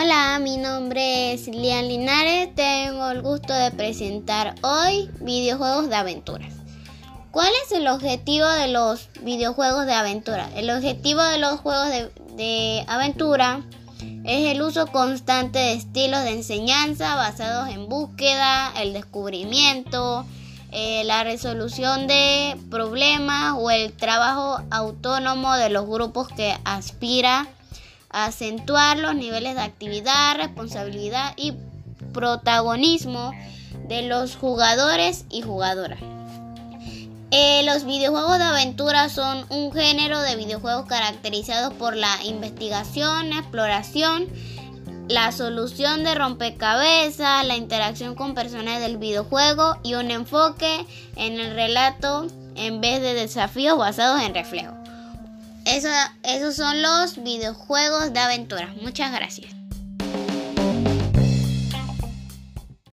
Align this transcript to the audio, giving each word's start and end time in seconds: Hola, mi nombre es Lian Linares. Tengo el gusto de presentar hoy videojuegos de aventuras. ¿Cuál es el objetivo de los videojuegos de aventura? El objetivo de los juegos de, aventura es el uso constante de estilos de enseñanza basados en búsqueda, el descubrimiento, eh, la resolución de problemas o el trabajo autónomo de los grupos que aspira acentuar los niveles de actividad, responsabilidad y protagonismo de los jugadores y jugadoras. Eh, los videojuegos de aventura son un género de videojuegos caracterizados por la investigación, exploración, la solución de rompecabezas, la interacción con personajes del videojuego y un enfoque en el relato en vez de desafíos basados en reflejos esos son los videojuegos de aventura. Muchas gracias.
Hola, 0.00 0.38
mi 0.40 0.58
nombre 0.58 1.32
es 1.32 1.48
Lian 1.48 1.88
Linares. 1.88 2.54
Tengo 2.54 3.10
el 3.10 3.20
gusto 3.20 3.52
de 3.52 3.72
presentar 3.72 4.54
hoy 4.62 5.10
videojuegos 5.20 5.88
de 5.88 5.96
aventuras. 5.96 6.54
¿Cuál 7.32 7.50
es 7.64 7.72
el 7.72 7.88
objetivo 7.88 8.46
de 8.46 8.68
los 8.68 9.08
videojuegos 9.22 9.86
de 9.86 9.94
aventura? 9.94 10.48
El 10.54 10.70
objetivo 10.70 11.20
de 11.24 11.38
los 11.38 11.58
juegos 11.58 11.88
de, 12.36 12.84
aventura 12.86 13.62
es 14.22 14.54
el 14.54 14.62
uso 14.62 14.86
constante 14.86 15.58
de 15.58 15.72
estilos 15.72 16.22
de 16.22 16.30
enseñanza 16.30 17.16
basados 17.16 17.68
en 17.68 17.88
búsqueda, 17.88 18.72
el 18.80 18.92
descubrimiento, 18.92 20.24
eh, 20.70 21.02
la 21.06 21.24
resolución 21.24 22.06
de 22.06 22.56
problemas 22.70 23.56
o 23.58 23.68
el 23.72 23.92
trabajo 23.94 24.62
autónomo 24.70 25.56
de 25.56 25.70
los 25.70 25.88
grupos 25.88 26.28
que 26.28 26.56
aspira 26.64 27.48
acentuar 28.10 28.98
los 28.98 29.14
niveles 29.14 29.54
de 29.54 29.60
actividad, 29.60 30.36
responsabilidad 30.36 31.34
y 31.36 31.54
protagonismo 32.12 33.32
de 33.88 34.02
los 34.02 34.36
jugadores 34.36 35.24
y 35.30 35.42
jugadoras. 35.42 36.00
Eh, 37.30 37.62
los 37.64 37.84
videojuegos 37.84 38.38
de 38.38 38.44
aventura 38.44 39.10
son 39.10 39.44
un 39.50 39.70
género 39.72 40.20
de 40.20 40.36
videojuegos 40.36 40.86
caracterizados 40.86 41.74
por 41.74 41.94
la 41.94 42.24
investigación, 42.24 43.34
exploración, 43.34 44.26
la 45.08 45.30
solución 45.32 46.04
de 46.04 46.14
rompecabezas, 46.14 47.46
la 47.46 47.56
interacción 47.56 48.14
con 48.14 48.34
personajes 48.34 48.80
del 48.80 48.96
videojuego 48.96 49.76
y 49.82 49.94
un 49.94 50.10
enfoque 50.10 50.86
en 51.16 51.38
el 51.38 51.54
relato 51.54 52.26
en 52.56 52.80
vez 52.80 53.02
de 53.02 53.12
desafíos 53.12 53.76
basados 53.76 54.22
en 54.22 54.34
reflejos 54.34 54.87
esos 55.68 56.56
son 56.56 56.80
los 56.80 57.22
videojuegos 57.22 58.12
de 58.12 58.20
aventura. 58.20 58.74
Muchas 58.80 59.12
gracias. 59.12 59.52